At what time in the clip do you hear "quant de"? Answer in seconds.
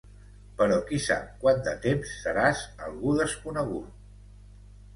1.43-1.75